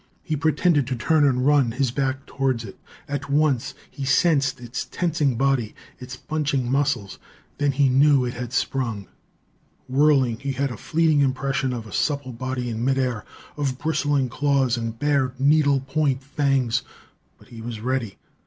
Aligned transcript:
He 0.23 0.35
pretended 0.35 0.87
to 0.87 0.95
turn 0.95 1.23
and 1.27 1.45
run, 1.45 1.73
his 1.73 1.91
back 1.91 2.25
towards 2.25 2.63
it. 2.65 2.79
At 3.07 3.29
once 3.29 3.75
he 3.91 4.03
sensed 4.03 4.59
its 4.59 4.85
tensing 4.85 5.35
body, 5.37 5.75
its 5.99 6.15
bunching 6.15 6.71
muscles 6.71 7.19
then 7.59 7.69
knew 7.77 8.21
that 8.25 8.35
it 8.35 8.39
had 8.39 8.51
sprung. 8.51 9.07
Whirling, 9.87 10.39
he 10.39 10.53
had 10.53 10.71
a 10.71 10.75
fleeting 10.77 11.19
impression 11.19 11.71
of 11.71 11.85
a 11.85 11.93
supple 11.93 12.33
body 12.33 12.67
in 12.67 12.83
midair, 12.83 13.23
of 13.55 13.77
bristling 13.77 14.27
claws 14.27 14.75
and 14.75 14.97
bared, 14.97 15.39
needlepoint 15.39 16.23
fangs. 16.23 16.81
But 17.37 17.49
he 17.49 17.61
was 17.61 17.79
ready. 17.79 18.17